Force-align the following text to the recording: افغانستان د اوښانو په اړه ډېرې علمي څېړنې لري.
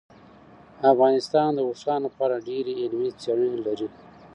افغانستان 0.91 1.49
د 1.55 1.59
اوښانو 1.69 2.07
په 2.15 2.21
اړه 2.25 2.45
ډېرې 2.47 2.73
علمي 2.81 3.09
څېړنې 3.21 3.59
لري. 3.67 3.87